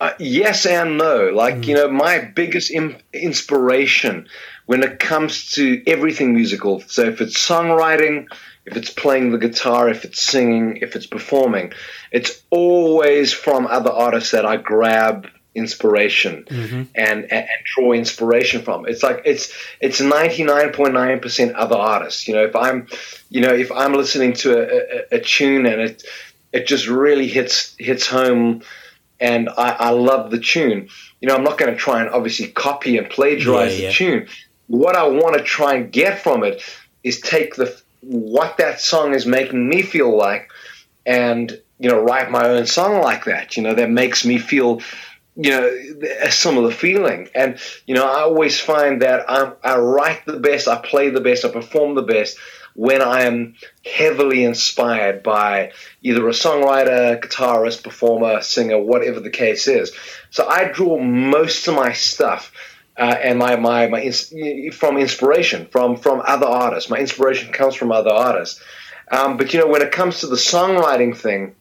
uh, 0.00 0.12
yes 0.18 0.66
and 0.66 0.98
no. 0.98 1.30
Like, 1.34 1.56
mm. 1.56 1.66
you 1.66 1.74
know, 1.74 1.90
my 1.90 2.18
biggest 2.18 2.70
Im- 2.70 2.96
inspiration 3.12 4.28
when 4.66 4.82
it 4.82 4.98
comes 4.98 5.52
to 5.52 5.82
everything 5.86 6.34
musical, 6.34 6.80
so 6.80 7.04
if 7.04 7.20
it's 7.20 7.38
songwriting, 7.38 8.26
if 8.64 8.76
it's 8.76 8.90
playing 8.90 9.30
the 9.30 9.38
guitar, 9.38 9.88
if 9.88 10.04
it's 10.04 10.20
singing, 10.20 10.78
if 10.78 10.96
it's 10.96 11.06
performing, 11.06 11.72
it's 12.10 12.42
always 12.50 13.32
from 13.32 13.66
other 13.66 13.90
artists 13.90 14.32
that 14.32 14.44
I 14.44 14.56
grab 14.56 15.28
inspiration 15.54 16.44
mm-hmm. 16.44 16.82
and, 16.94 17.22
and, 17.24 17.32
and 17.32 17.48
draw 17.74 17.92
inspiration 17.92 18.62
from. 18.62 18.86
It's 18.86 19.02
like 19.02 19.22
it's 19.24 19.52
it's 19.80 20.00
ninety 20.00 20.44
nine 20.44 20.72
point 20.72 20.94
nine 20.94 21.20
percent 21.20 21.54
other 21.54 21.76
artists. 21.76 22.28
You 22.28 22.34
know, 22.34 22.44
if 22.44 22.54
I'm 22.54 22.88
you 23.30 23.40
know 23.40 23.54
if 23.54 23.70
I'm 23.72 23.94
listening 23.94 24.34
to 24.34 24.58
a, 24.58 25.16
a, 25.16 25.18
a 25.18 25.20
tune 25.20 25.64
and 25.66 25.80
it 25.80 26.02
it 26.52 26.66
just 26.66 26.88
really 26.88 27.28
hits 27.28 27.74
hits 27.78 28.06
home 28.06 28.62
and 29.20 29.48
I, 29.50 29.70
I 29.70 29.90
love 29.90 30.30
the 30.30 30.38
tune. 30.38 30.88
You 31.20 31.28
know, 31.28 31.34
I'm 31.34 31.44
not 31.44 31.58
going 31.58 31.72
to 31.72 31.78
try 31.78 32.00
and 32.00 32.10
obviously 32.10 32.48
copy 32.48 32.98
and 32.98 33.08
plagiarize 33.08 33.78
yeah, 33.78 33.84
yeah. 33.84 33.88
the 33.88 33.94
tune. 33.94 34.28
What 34.68 34.96
I 34.96 35.06
want 35.06 35.36
to 35.36 35.42
try 35.42 35.74
and 35.74 35.90
get 35.92 36.20
from 36.20 36.44
it 36.44 36.62
is 37.02 37.20
take 37.20 37.54
the 37.54 37.80
what 38.02 38.58
that 38.58 38.80
song 38.80 39.14
is 39.14 39.26
making 39.26 39.68
me 39.68 39.82
feel 39.82 40.16
like, 40.16 40.50
and 41.04 41.60
you 41.78 41.88
know, 41.88 42.00
write 42.00 42.30
my 42.30 42.46
own 42.48 42.66
song 42.66 43.00
like 43.00 43.24
that. 43.24 43.56
You 43.56 43.62
know, 43.62 43.74
that 43.74 43.90
makes 43.90 44.24
me 44.24 44.38
feel 44.38 44.80
you 45.36 45.50
know, 45.50 45.70
a 46.22 46.30
similar 46.30 46.70
feeling. 46.70 47.28
And, 47.34 47.58
you 47.86 47.94
know, 47.94 48.06
I 48.06 48.22
always 48.22 48.58
find 48.58 49.02
that 49.02 49.30
I'm, 49.30 49.52
I 49.62 49.76
write 49.76 50.24
the 50.26 50.38
best, 50.38 50.66
I 50.66 50.76
play 50.76 51.10
the 51.10 51.20
best, 51.20 51.44
I 51.44 51.50
perform 51.50 51.94
the 51.94 52.02
best 52.02 52.38
when 52.74 53.00
I 53.00 53.22
am 53.22 53.54
heavily 53.84 54.44
inspired 54.44 55.22
by 55.22 55.72
either 56.02 56.26
a 56.28 56.32
songwriter, 56.32 57.20
guitarist, 57.20 57.82
performer, 57.82 58.42
singer, 58.42 58.78
whatever 58.78 59.20
the 59.20 59.30
case 59.30 59.66
is. 59.66 59.92
So 60.30 60.46
I 60.46 60.70
draw 60.70 60.98
most 60.98 61.66
of 61.68 61.74
my 61.74 61.92
stuff 61.92 62.52
uh, 62.98 63.16
and 63.22 63.38
my 63.38 63.56
my 63.56 63.88
my 63.88 64.02
ins- 64.02 64.32
from 64.74 64.98
inspiration 64.98 65.66
from 65.66 65.96
from 65.96 66.22
other 66.24 66.46
artists. 66.46 66.90
My 66.90 66.98
inspiration 66.98 67.52
comes 67.52 67.74
from 67.74 67.92
other 67.92 68.12
artists. 68.12 68.62
Um, 69.10 69.36
but 69.36 69.52
you 69.52 69.60
know, 69.60 69.68
when 69.68 69.82
it 69.82 69.92
comes 69.92 70.20
to 70.20 70.26
the 70.26 70.36
songwriting 70.36 71.16
thing, 71.16 71.54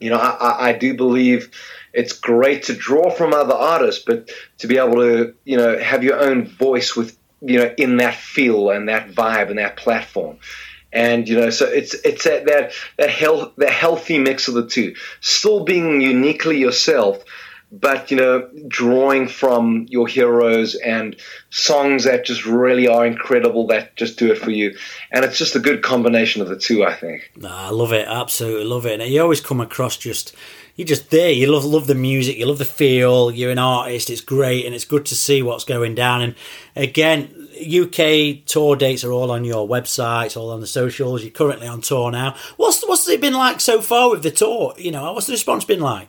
you 0.00 0.10
know, 0.10 0.18
I, 0.18 0.30
I, 0.30 0.68
I 0.68 0.72
do 0.74 0.94
believe 0.94 1.50
it's 1.96 2.12
great 2.12 2.64
to 2.64 2.74
draw 2.74 3.08
from 3.08 3.32
other 3.32 3.54
artists, 3.54 4.04
but 4.04 4.30
to 4.58 4.66
be 4.66 4.76
able 4.76 4.96
to 4.96 5.34
you 5.44 5.56
know 5.56 5.78
have 5.78 6.04
your 6.04 6.20
own 6.20 6.46
voice 6.46 6.94
with 6.94 7.18
you 7.40 7.58
know 7.58 7.74
in 7.78 7.96
that 7.96 8.14
feel 8.14 8.70
and 8.70 8.88
that 8.88 9.10
vibe 9.10 9.48
and 9.48 9.58
that 9.58 9.76
platform. 9.76 10.36
And 10.92 11.26
you 11.28 11.40
know 11.40 11.50
so 11.50 11.66
it's 11.66 11.94
it's 11.94 12.24
that 12.24 12.44
that 12.46 12.72
that 12.98 13.10
health 13.10 13.54
that 13.56 13.72
healthy 13.72 14.18
mix 14.18 14.46
of 14.46 14.54
the 14.54 14.66
two. 14.66 14.94
Still 15.20 15.64
being 15.64 16.00
uniquely 16.02 16.58
yourself 16.58 17.24
but 17.72 18.10
you 18.10 18.16
know 18.16 18.48
drawing 18.68 19.26
from 19.26 19.86
your 19.88 20.06
heroes 20.06 20.76
and 20.76 21.16
songs 21.50 22.04
that 22.04 22.24
just 22.24 22.46
really 22.46 22.86
are 22.86 23.04
incredible 23.04 23.66
that 23.66 23.96
just 23.96 24.18
do 24.18 24.30
it 24.30 24.38
for 24.38 24.50
you. 24.50 24.76
And 25.10 25.24
it's 25.24 25.38
just 25.38 25.56
a 25.56 25.60
good 25.60 25.82
combination 25.82 26.42
of 26.42 26.48
the 26.48 26.58
two 26.58 26.84
i 26.84 26.94
think. 26.94 27.32
I 27.44 27.70
love 27.70 27.92
it. 27.92 28.06
Absolutely 28.06 28.64
love 28.64 28.86
it. 28.86 29.00
And 29.00 29.10
you 29.10 29.20
always 29.20 29.40
come 29.40 29.60
across 29.60 29.96
just 29.96 30.34
you're 30.76 30.86
just 30.86 31.10
there 31.10 31.30
you 31.30 31.50
love 31.50 31.64
love 31.64 31.86
the 31.86 31.94
music 31.94 32.36
you 32.36 32.46
love 32.46 32.58
the 32.58 32.64
feel 32.64 33.30
you're 33.30 33.50
an 33.50 33.58
artist 33.58 34.08
it's 34.10 34.20
great 34.20 34.64
and 34.64 34.74
it's 34.74 34.84
good 34.84 35.04
to 35.04 35.14
see 35.14 35.42
what's 35.42 35.64
going 35.64 35.94
down 35.94 36.22
and 36.22 36.34
again 36.76 37.46
UK 37.56 38.44
tour 38.44 38.76
dates 38.76 39.04
are 39.04 39.12
all 39.12 39.30
on 39.30 39.44
your 39.44 39.66
website, 39.66 40.26
it's 40.26 40.36
all 40.36 40.50
on 40.50 40.60
the 40.60 40.66
socials. 40.66 41.22
You're 41.22 41.30
currently 41.30 41.66
on 41.66 41.80
tour 41.80 42.10
now. 42.10 42.36
What's 42.56 42.86
what's 42.86 43.08
it 43.08 43.20
been 43.20 43.34
like 43.34 43.60
so 43.60 43.80
far 43.80 44.10
with 44.10 44.22
the 44.22 44.30
tour? 44.30 44.74
You 44.76 44.90
know, 44.90 45.12
what's 45.12 45.26
the 45.26 45.32
response 45.32 45.64
been 45.64 45.80
like? 45.80 46.08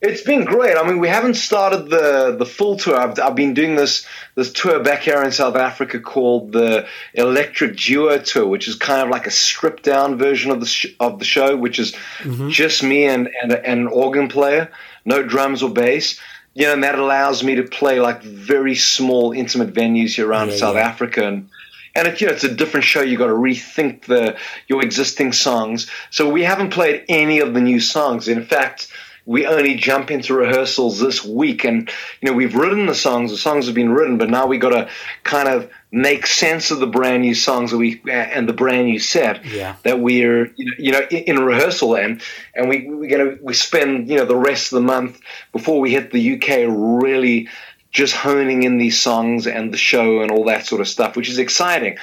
It's 0.00 0.22
been 0.22 0.44
great. 0.44 0.76
I 0.76 0.86
mean, 0.86 1.00
we 1.00 1.08
haven't 1.08 1.34
started 1.34 1.90
the 1.90 2.36
the 2.38 2.46
full 2.46 2.76
tour. 2.76 2.96
I've, 2.96 3.18
I've 3.18 3.34
been 3.34 3.52
doing 3.52 3.74
this 3.74 4.06
this 4.36 4.52
tour 4.52 4.80
back 4.80 5.00
here 5.00 5.20
in 5.22 5.32
South 5.32 5.56
Africa 5.56 5.98
called 5.98 6.52
the 6.52 6.86
Electric 7.14 7.76
Duo 7.76 8.18
Tour, 8.18 8.46
which 8.46 8.68
is 8.68 8.76
kind 8.76 9.02
of 9.02 9.08
like 9.08 9.26
a 9.26 9.30
stripped 9.32 9.82
down 9.82 10.16
version 10.16 10.52
of 10.52 10.60
the 10.60 10.66
sh- 10.66 10.94
of 11.00 11.18
the 11.18 11.24
show, 11.24 11.56
which 11.56 11.80
is 11.80 11.94
mm-hmm. 12.18 12.48
just 12.48 12.82
me 12.84 13.06
and, 13.06 13.28
and 13.42 13.52
and 13.52 13.80
an 13.80 13.86
organ 13.88 14.28
player, 14.28 14.70
no 15.04 15.22
drums 15.24 15.64
or 15.64 15.70
bass. 15.70 16.20
You 16.54 16.66
know, 16.66 16.74
and 16.74 16.84
that 16.84 16.98
allows 16.98 17.42
me 17.42 17.56
to 17.56 17.64
play 17.64 18.00
like 18.00 18.22
very 18.22 18.76
small, 18.76 19.32
intimate 19.32 19.72
venues 19.74 20.14
here 20.14 20.28
around 20.28 20.50
yeah, 20.50 20.56
South 20.56 20.76
yeah. 20.76 20.82
Africa 20.82 21.26
and 21.26 21.50
and 21.96 22.06
it, 22.06 22.20
you 22.20 22.28
know, 22.28 22.32
it's 22.32 22.44
a 22.44 22.54
different 22.54 22.84
show. 22.84 23.00
You've 23.00 23.18
got 23.18 23.26
to 23.26 23.32
rethink 23.32 24.04
the 24.04 24.36
your 24.68 24.80
existing 24.84 25.32
songs. 25.32 25.90
So 26.10 26.30
we 26.30 26.44
haven't 26.44 26.70
played 26.70 27.04
any 27.08 27.40
of 27.40 27.54
the 27.54 27.60
new 27.60 27.80
songs. 27.80 28.28
In 28.28 28.44
fact, 28.44 28.92
we 29.28 29.46
only 29.46 29.74
jump 29.74 30.10
into 30.10 30.32
rehearsals 30.32 30.98
this 30.98 31.22
week 31.22 31.62
and 31.62 31.90
you 32.22 32.30
know 32.30 32.32
we've 32.34 32.54
written 32.54 32.86
the 32.86 32.94
songs 32.94 33.30
the 33.30 33.36
songs 33.36 33.66
have 33.66 33.74
been 33.74 33.92
written 33.92 34.16
but 34.16 34.30
now 34.30 34.46
we 34.46 34.56
got 34.56 34.70
to 34.70 34.88
kind 35.22 35.48
of 35.48 35.70
make 35.92 36.26
sense 36.26 36.70
of 36.70 36.80
the 36.80 36.86
brand 36.86 37.22
new 37.22 37.34
songs 37.34 37.70
that 37.70 37.76
we 37.76 38.00
uh, 38.06 38.10
and 38.10 38.48
the 38.48 38.54
brand 38.54 38.86
new 38.86 38.98
set 38.98 39.44
yeah. 39.44 39.76
that 39.84 40.00
we're 40.00 40.50
you 40.56 40.92
know 40.92 41.02
in, 41.10 41.36
in 41.36 41.38
rehearsal 41.38 41.94
and 41.94 42.22
and 42.54 42.70
we 42.70 42.88
we're 42.88 43.10
gonna 43.10 43.36
we 43.42 43.52
spend 43.52 44.08
you 44.08 44.16
know 44.16 44.24
the 44.24 44.34
rest 44.34 44.72
of 44.72 44.76
the 44.76 44.86
month 44.86 45.20
before 45.52 45.78
we 45.78 45.90
hit 45.90 46.10
the 46.10 46.34
UK 46.36 46.64
really 46.66 47.48
just 47.90 48.14
honing 48.14 48.62
in 48.62 48.78
these 48.78 48.98
songs 48.98 49.46
and 49.46 49.74
the 49.74 49.78
show 49.78 50.22
and 50.22 50.30
all 50.30 50.44
that 50.44 50.64
sort 50.64 50.80
of 50.80 50.88
stuff 50.88 51.16
which 51.16 51.28
is 51.28 51.38
exciting 51.38 51.98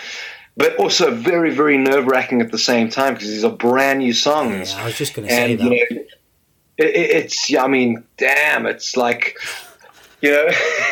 but 0.58 0.76
also 0.78 1.14
very 1.14 1.54
very 1.54 1.78
nerve 1.78 2.06
wracking 2.06 2.42
at 2.42 2.52
the 2.52 2.58
same 2.58 2.90
time 2.90 3.14
because 3.14 3.30
these 3.30 3.44
are 3.44 3.52
brand 3.52 4.00
new 4.00 4.14
songs. 4.14 4.72
Yeah, 4.72 4.84
I 4.84 4.86
was 4.86 4.98
just 4.98 5.14
going 5.14 5.28
to 5.28 5.34
say 5.34 5.56
that. 5.56 5.64
You 5.64 5.70
know, 5.90 6.05
it, 6.78 6.96
it's 6.96 7.56
I 7.56 7.68
mean, 7.68 8.04
damn, 8.18 8.66
it's 8.66 8.98
like 8.98 9.38
you 10.22 10.32
know 10.32 10.48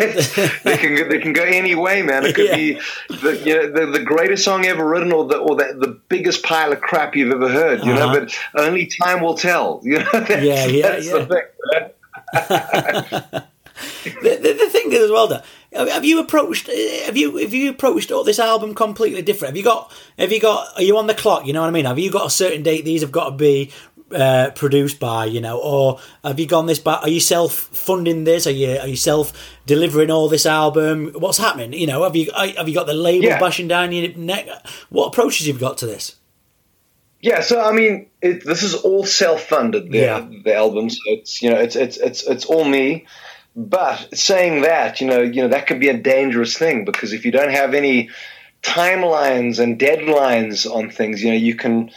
they 0.63 0.77
can 0.77 1.09
they 1.09 1.19
can 1.19 1.33
go 1.33 1.43
any 1.43 1.75
way, 1.75 2.01
man. 2.01 2.25
It 2.25 2.35
could 2.35 2.45
yeah. 2.45 2.55
be 2.55 2.79
the 3.09 3.41
you 3.43 3.55
know 3.55 3.71
the, 3.71 3.97
the 3.97 4.03
greatest 4.03 4.43
song 4.45 4.65
ever 4.65 4.87
written, 4.87 5.11
or 5.11 5.25
the 5.25 5.37
or 5.37 5.55
the, 5.55 5.75
the 5.77 5.99
biggest 6.09 6.43
pile 6.43 6.71
of 6.71 6.81
crap 6.81 7.15
you've 7.15 7.33
ever 7.33 7.49
heard. 7.49 7.83
You 7.83 7.93
uh-huh. 7.93 8.13
know, 8.13 8.19
but 8.19 8.39
only 8.55 8.89
time 9.01 9.21
will 9.21 9.35
tell. 9.35 9.81
You 9.93 9.99
know, 9.99 10.09
that's, 10.11 10.29
yeah, 10.29 10.65
yeah, 10.65 10.87
that's 10.87 11.07
yeah. 11.07 11.17
the 11.19 11.25
thing. 11.25 11.43
the, 14.23 14.39
the, 14.41 14.53
the, 14.53 14.69
thing 14.69 14.91
is 14.91 14.99
as 14.99 15.11
well, 15.11 15.27
that 15.27 15.45
have 15.75 16.05
you 16.05 16.19
approached 16.19 16.67
have 17.05 17.17
you 17.17 17.37
have 17.37 17.53
you 17.53 17.69
approached 17.69 18.11
all 18.11 18.23
this 18.23 18.39
album 18.39 18.73
completely 18.75 19.21
different? 19.21 19.51
Have 19.51 19.57
you 19.57 19.63
got 19.63 19.91
have 20.17 20.31
you 20.31 20.39
got 20.39 20.75
are 20.75 20.83
you 20.83 20.97
on 20.97 21.07
the 21.07 21.13
clock? 21.13 21.45
You 21.45 21.53
know 21.53 21.61
what 21.61 21.67
I 21.67 21.71
mean? 21.71 21.85
Have 21.85 21.99
you 21.99 22.11
got 22.11 22.27
a 22.27 22.29
certain 22.29 22.63
date? 22.63 22.85
These 22.85 23.01
have 23.01 23.11
got 23.11 23.31
to 23.31 23.35
be 23.35 23.71
uh, 24.13 24.51
produced 24.51 25.00
by, 25.00 25.25
you 25.25 25.41
know, 25.41 25.60
or 25.60 26.00
have 26.24 26.39
you 26.39 26.48
gone 26.48 26.65
this 26.65 26.79
back? 26.79 27.01
Are 27.03 27.10
you 27.10 27.20
self 27.20 27.53
funding 27.53 28.24
this? 28.24 28.48
Are 28.48 28.51
you 28.51 28.77
are 28.77 28.88
you 28.88 28.96
self 28.96 29.34
delivering 29.65 30.12
all 30.12 30.29
this 30.29 30.46
album? 30.46 31.13
What's 31.15 31.38
happening? 31.38 31.74
You 31.74 31.88
know, 31.88 32.03
have 32.03 32.15
you 32.15 32.32
have 32.34 32.67
you 32.67 32.74
got 32.74 32.88
the 32.88 32.93
label 32.93 33.25
yeah. 33.25 33.39
bashing 33.39 33.67
down 33.67 33.91
your 33.91 34.13
neck? 34.15 34.48
What 34.89 35.08
approaches 35.08 35.48
you've 35.48 35.60
got 35.60 35.77
to 35.79 35.86
this? 35.86 36.15
Yeah, 37.24 37.39
so 37.39 37.62
I 37.62 37.72
mean, 37.72 38.10
it, 38.22 38.43
this 38.46 38.63
is 38.63 38.75
all 38.75 39.05
self 39.05 39.43
funded. 39.43 39.89
The, 39.91 39.98
yeah. 39.98 40.27
the 40.43 40.55
album, 40.55 40.89
so 40.89 41.00
it's 41.05 41.41
you 41.41 41.50
know, 41.50 41.58
it's 41.58 41.77
it's 41.77 41.96
it's 41.96 42.24
it's 42.27 42.46
all 42.46 42.65
me. 42.65 43.08
But 43.55 44.17
saying 44.17 44.63
that, 44.63 45.00
you 45.00 45.08
know, 45.08 45.22
you 45.22 45.41
know 45.41 45.48
that 45.48 45.67
could 45.67 45.79
be 45.79 45.88
a 45.88 45.98
dangerous 45.98 46.58
thing 46.58 46.84
because 46.84 47.13
if 47.13 47.24
you 47.24 47.32
don't 47.32 47.51
have 47.51 47.74
any 47.74 48.10
timelines 48.62 49.60
and 49.60 49.79
deadlines 49.79 50.70
on 50.70 50.89
things, 50.89 51.24
you 51.24 51.29
know, 51.29 51.38
you 51.38 51.55
can 51.55 51.91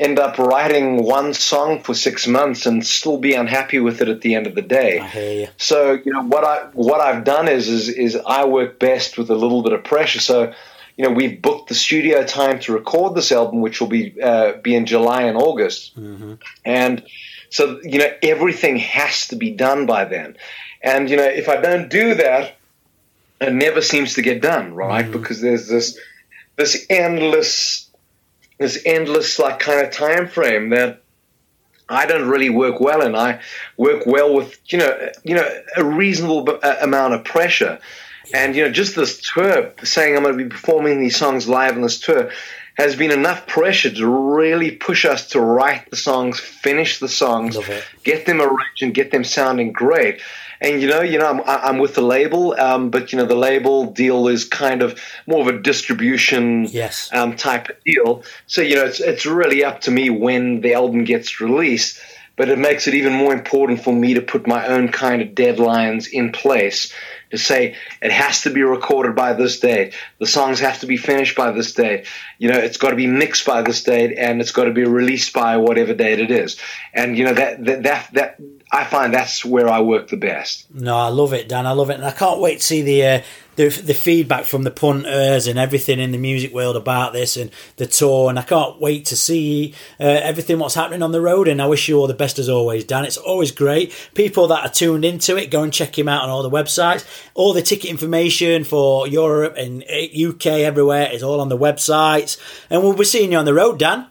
end 0.00 0.18
up 0.18 0.38
writing 0.38 1.04
one 1.04 1.34
song 1.34 1.82
for 1.82 1.94
six 1.94 2.26
months 2.26 2.64
and 2.64 2.84
still 2.84 3.18
be 3.18 3.34
unhappy 3.34 3.78
with 3.78 4.00
it 4.00 4.08
at 4.08 4.22
the 4.22 4.34
end 4.34 4.46
of 4.46 4.54
the 4.54 4.62
day. 4.62 5.40
You. 5.42 5.48
So 5.58 5.92
you 5.92 6.12
know 6.12 6.22
what 6.22 6.42
I 6.42 6.68
what 6.72 7.00
I've 7.02 7.22
done 7.22 7.48
is 7.48 7.68
is 7.68 7.88
is 7.90 8.16
I 8.16 8.46
work 8.46 8.78
best 8.78 9.18
with 9.18 9.30
a 9.30 9.34
little 9.34 9.62
bit 9.62 9.74
of 9.74 9.84
pressure. 9.84 10.20
So 10.20 10.54
you 10.96 11.04
know 11.04 11.10
we've 11.10 11.40
booked 11.40 11.68
the 11.68 11.74
studio 11.74 12.24
time 12.24 12.60
to 12.60 12.72
record 12.72 13.14
this 13.14 13.30
album, 13.30 13.60
which 13.60 13.80
will 13.80 13.88
be 13.88 14.20
uh, 14.20 14.54
be 14.62 14.74
in 14.74 14.86
July 14.86 15.22
and 15.24 15.36
August, 15.36 15.94
mm-hmm. 16.00 16.34
and 16.64 17.04
so 17.50 17.78
you 17.82 17.98
know 17.98 18.10
everything 18.22 18.78
has 18.78 19.28
to 19.28 19.36
be 19.36 19.50
done 19.50 19.84
by 19.84 20.06
then. 20.06 20.36
And 20.82 21.10
you 21.10 21.18
know 21.18 21.24
if 21.24 21.50
I 21.50 21.60
don't 21.60 21.90
do 21.90 22.14
that, 22.14 22.56
it 23.38 23.52
never 23.52 23.82
seems 23.82 24.14
to 24.14 24.22
get 24.22 24.40
done, 24.40 24.72
right? 24.74 25.04
Mm-hmm. 25.04 25.12
Because 25.12 25.42
there's 25.42 25.68
this 25.68 25.98
this 26.56 26.86
endless 26.88 27.89
this 28.60 28.80
endless 28.84 29.38
like 29.38 29.58
kind 29.58 29.84
of 29.84 29.92
time 29.92 30.28
frame 30.28 30.68
that 30.68 31.02
I 31.88 32.06
don't 32.06 32.28
really 32.28 32.50
work 32.50 32.78
well 32.78 33.02
in. 33.02 33.16
I 33.16 33.40
work 33.76 34.06
well 34.06 34.32
with 34.32 34.60
you 34.66 34.78
know 34.78 35.10
you 35.24 35.34
know 35.34 35.48
a 35.76 35.84
reasonable 35.84 36.48
amount 36.80 37.14
of 37.14 37.24
pressure, 37.24 37.80
and 38.32 38.54
you 38.54 38.62
know 38.62 38.70
just 38.70 38.94
this 38.94 39.20
tour 39.20 39.72
saying 39.82 40.16
I'm 40.16 40.22
going 40.22 40.38
to 40.38 40.44
be 40.44 40.48
performing 40.48 41.00
these 41.00 41.16
songs 41.16 41.48
live 41.48 41.74
on 41.74 41.82
this 41.82 41.98
tour 41.98 42.30
has 42.74 42.96
been 42.96 43.10
enough 43.10 43.46
pressure 43.46 43.90
to 43.90 44.06
really 44.06 44.70
push 44.70 45.04
us 45.04 45.28
to 45.28 45.40
write 45.40 45.90
the 45.90 45.96
songs, 45.96 46.40
finish 46.40 46.98
the 46.98 47.08
songs, 47.08 47.58
get 48.04 48.24
them 48.24 48.40
arranged, 48.40 48.82
and 48.82 48.94
get 48.94 49.10
them 49.10 49.24
sounding 49.24 49.72
great. 49.72 50.20
And 50.60 50.82
you 50.82 50.88
know, 50.88 51.00
you 51.00 51.18
know, 51.18 51.26
I'm, 51.26 51.40
I'm 51.46 51.78
with 51.78 51.94
the 51.94 52.02
label, 52.02 52.54
um, 52.58 52.90
but 52.90 53.12
you 53.12 53.18
know, 53.18 53.24
the 53.24 53.34
label 53.34 53.86
deal 53.86 54.28
is 54.28 54.44
kind 54.44 54.82
of 54.82 55.00
more 55.26 55.40
of 55.40 55.46
a 55.54 55.58
distribution 55.58 56.66
yes. 56.66 57.10
um, 57.12 57.36
type 57.36 57.70
of 57.70 57.84
deal. 57.84 58.22
So 58.46 58.60
you 58.60 58.76
know, 58.76 58.84
it's 58.84 59.00
it's 59.00 59.24
really 59.24 59.64
up 59.64 59.80
to 59.82 59.90
me 59.90 60.10
when 60.10 60.60
the 60.60 60.74
album 60.74 61.04
gets 61.04 61.40
released. 61.40 62.00
But 62.36 62.48
it 62.48 62.58
makes 62.58 62.86
it 62.86 62.94
even 62.94 63.12
more 63.12 63.34
important 63.34 63.84
for 63.84 63.92
me 63.92 64.14
to 64.14 64.22
put 64.22 64.46
my 64.46 64.66
own 64.66 64.88
kind 64.88 65.20
of 65.20 65.28
deadlines 65.28 66.08
in 66.10 66.32
place 66.32 66.90
to 67.30 67.38
say 67.38 67.76
it 68.02 68.10
has 68.10 68.42
to 68.42 68.50
be 68.50 68.62
recorded 68.62 69.14
by 69.14 69.32
this 69.32 69.60
date. 69.60 69.94
The 70.18 70.26
songs 70.26 70.60
have 70.60 70.80
to 70.80 70.86
be 70.86 70.96
finished 70.96 71.36
by 71.36 71.52
this 71.52 71.72
date. 71.72 72.06
You 72.38 72.48
know, 72.48 72.58
it's 72.58 72.76
got 72.76 72.90
to 72.90 72.96
be 72.96 73.06
mixed 73.06 73.46
by 73.46 73.62
this 73.62 73.82
date, 73.82 74.16
and 74.16 74.40
it's 74.40 74.52
got 74.52 74.64
to 74.64 74.72
be 74.72 74.84
released 74.84 75.32
by 75.32 75.56
whatever 75.56 75.94
date 75.94 76.18
it 76.18 76.30
is. 76.30 76.56
And 76.92 77.16
you 77.16 77.24
know 77.24 77.34
that 77.34 77.64
that 77.64 77.82
that, 77.82 78.08
that 78.14 78.40
I 78.72 78.84
find 78.84 79.12
that's 79.12 79.44
where 79.44 79.68
I 79.68 79.80
work 79.80 80.08
the 80.08 80.16
best. 80.16 80.72
No, 80.72 80.96
I 80.96 81.08
love 81.08 81.32
it, 81.32 81.48
Dan. 81.48 81.66
I 81.66 81.72
love 81.72 81.90
it, 81.90 81.94
and 81.94 82.04
I 82.04 82.12
can't 82.12 82.40
wait 82.40 82.58
to 82.58 82.64
see 82.64 82.82
the 82.82 83.04
uh, 83.04 83.22
the, 83.56 83.68
the 83.68 83.94
feedback 83.94 84.44
from 84.44 84.62
the 84.62 84.70
punters 84.70 85.46
and 85.46 85.58
everything 85.58 85.98
in 85.98 86.12
the 86.12 86.18
music 86.18 86.54
world 86.54 86.76
about 86.76 87.12
this 87.12 87.36
and 87.36 87.50
the 87.76 87.86
tour. 87.86 88.30
And 88.30 88.38
I 88.38 88.42
can't 88.42 88.80
wait 88.80 89.06
to 89.06 89.16
see 89.16 89.74
uh, 89.98 90.04
everything 90.04 90.58
what's 90.58 90.76
happening 90.76 91.02
on 91.02 91.12
the 91.12 91.20
road. 91.20 91.48
And 91.48 91.60
I 91.60 91.66
wish 91.66 91.88
you 91.88 91.98
all 91.98 92.06
the 92.06 92.14
best 92.14 92.38
as 92.38 92.48
always, 92.48 92.84
Dan. 92.84 93.04
It's 93.04 93.16
always 93.16 93.50
great. 93.50 93.92
People 94.14 94.46
that 94.48 94.64
are 94.64 94.72
tuned 94.72 95.04
into 95.04 95.36
it, 95.36 95.50
go 95.50 95.62
and 95.62 95.72
check 95.72 95.98
him 95.98 96.08
out 96.08 96.22
on 96.22 96.30
all 96.30 96.42
the 96.42 96.50
websites. 96.50 97.04
All 97.34 97.52
the 97.52 97.60
ticket 97.60 97.90
information 97.90 98.64
for 98.64 99.06
Europe 99.06 99.56
and 99.56 99.82
UK 99.82 100.46
everywhere 100.46 101.10
is 101.12 101.22
all 101.22 101.40
on 101.40 101.48
the 101.48 101.58
websites. 101.58 102.38
And 102.70 102.82
we'll 102.82 102.94
be 102.94 103.04
seeing 103.04 103.32
you 103.32 103.38
on 103.38 103.44
the 103.44 103.54
road, 103.54 103.78
Dan. 103.78 104.06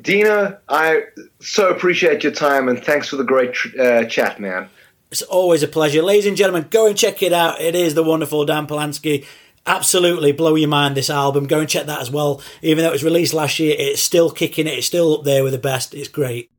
Dino, 0.00 0.58
I 0.68 1.04
so 1.40 1.70
appreciate 1.70 2.22
your 2.22 2.32
time 2.32 2.68
and 2.68 2.82
thanks 2.82 3.08
for 3.08 3.16
the 3.16 3.24
great 3.24 3.56
uh, 3.78 4.04
chat, 4.04 4.40
man. 4.40 4.68
It's 5.10 5.22
always 5.22 5.62
a 5.62 5.68
pleasure. 5.68 6.02
Ladies 6.02 6.26
and 6.26 6.36
gentlemen, 6.36 6.66
go 6.70 6.86
and 6.86 6.96
check 6.96 7.22
it 7.22 7.32
out. 7.32 7.60
It 7.60 7.74
is 7.74 7.94
the 7.94 8.02
wonderful 8.02 8.44
Dan 8.44 8.66
Patlansky. 8.66 9.24
Absolutely 9.66 10.32
blow 10.32 10.56
your 10.56 10.68
mind, 10.68 10.96
this 10.96 11.08
album. 11.08 11.46
Go 11.46 11.60
and 11.60 11.68
check 11.68 11.86
that 11.86 12.00
as 12.00 12.10
well. 12.10 12.42
Even 12.62 12.82
though 12.82 12.90
it 12.90 12.94
was 12.94 13.04
released 13.04 13.32
last 13.32 13.58
year, 13.58 13.76
it's 13.78 14.02
still 14.02 14.30
kicking 14.30 14.66
it. 14.66 14.76
It's 14.76 14.86
still 14.86 15.18
up 15.18 15.24
there 15.24 15.44
with 15.44 15.52
the 15.52 15.58
best. 15.58 15.94
It's 15.94 16.08
great. 16.08 16.50